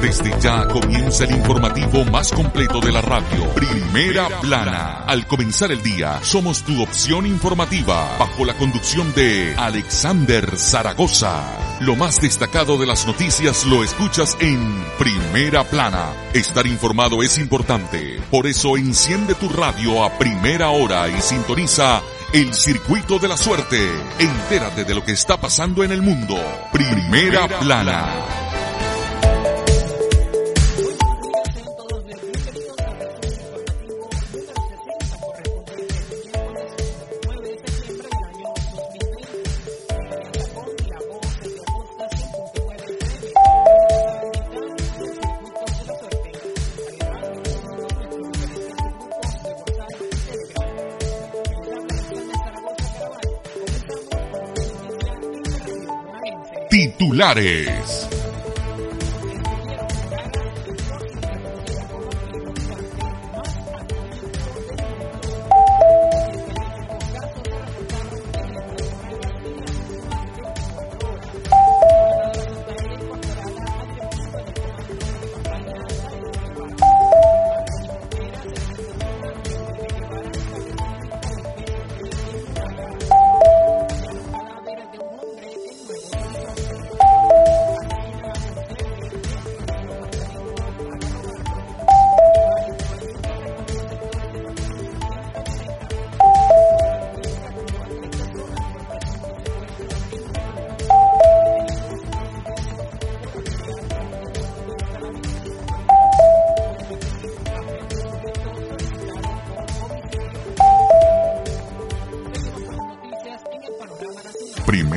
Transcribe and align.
Desde 0.00 0.38
ya 0.40 0.68
comienza 0.68 1.24
el 1.24 1.32
informativo 1.32 2.04
más 2.04 2.30
completo 2.30 2.80
de 2.80 2.92
la 2.92 3.00
radio. 3.00 3.48
Primera 3.54 4.28
plana. 4.40 5.04
Al 5.06 5.26
comenzar 5.26 5.72
el 5.72 5.82
día, 5.82 6.20
somos 6.22 6.62
tu 6.62 6.82
opción 6.82 7.26
informativa 7.26 8.16
bajo 8.18 8.44
la 8.44 8.54
conducción 8.54 9.12
de 9.14 9.54
Alexander 9.56 10.56
Zaragoza. 10.58 11.42
Lo 11.80 11.96
más 11.96 12.20
destacado 12.20 12.78
de 12.78 12.86
las 12.86 13.06
noticias 13.06 13.64
lo 13.64 13.82
escuchas 13.82 14.36
en 14.40 14.84
Primera 14.98 15.64
plana. 15.64 16.12
Estar 16.34 16.66
informado 16.66 17.22
es 17.22 17.38
importante. 17.38 18.20
Por 18.30 18.46
eso 18.46 18.76
enciende 18.76 19.34
tu 19.34 19.48
radio 19.48 20.04
a 20.04 20.18
primera 20.18 20.70
hora 20.70 21.08
y 21.08 21.20
sintoniza 21.20 22.02
el 22.32 22.54
circuito 22.54 23.18
de 23.18 23.28
la 23.28 23.36
suerte. 23.36 23.90
Entérate 24.18 24.84
de 24.84 24.94
lo 24.94 25.04
que 25.04 25.12
está 25.12 25.38
pasando 25.38 25.82
en 25.84 25.92
el 25.92 26.02
mundo. 26.02 26.36
Primera 26.72 27.48
plana. 27.48 28.45
Titulares. 56.98 58.15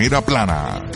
Plana. 0.09 0.88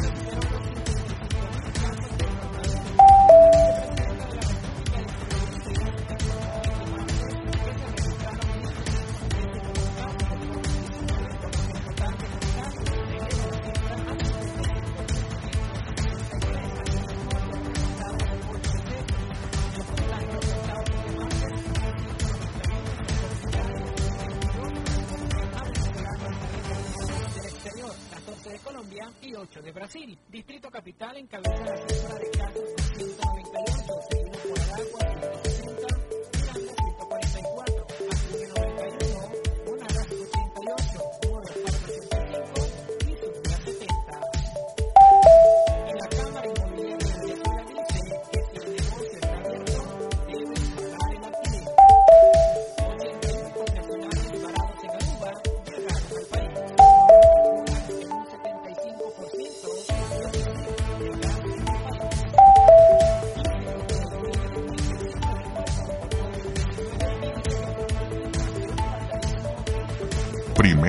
Y 29.22 29.36
8 29.36 29.62
de 29.62 29.72
Brasil. 29.72 30.18
Distrito 30.30 30.70
Capital 30.70 31.18
encabeza 31.18 31.64
la 31.66 31.78
cifra 31.88 32.16
de 32.16 32.32
casos 32.32 32.70
con 32.76 32.96
198, 32.96 33.94
seguido 34.10 34.40
por 34.50 34.60
Aragua, 34.60 35.63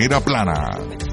Primera 0.05 0.21
plana. 0.21 1.04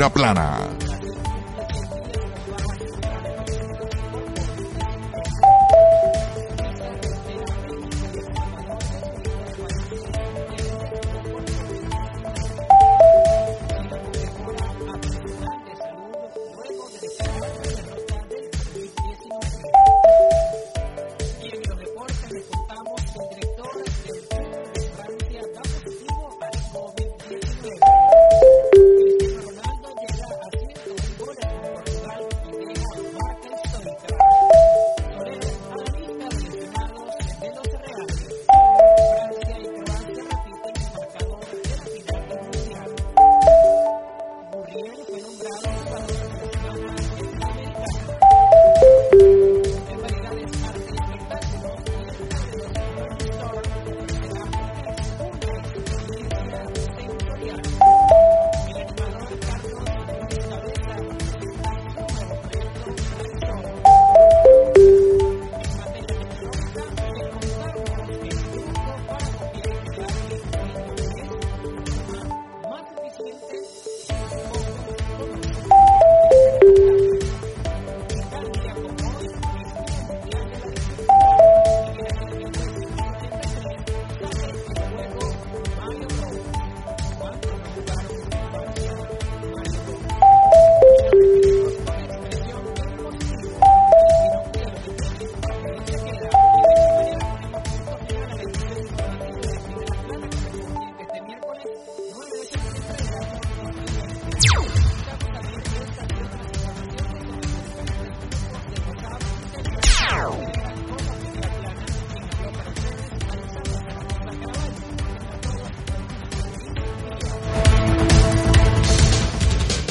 primera 0.00 0.08
plana. 0.08 0.79